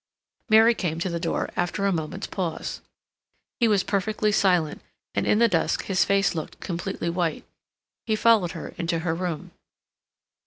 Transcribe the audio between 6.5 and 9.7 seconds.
completely white. He followed her into her room.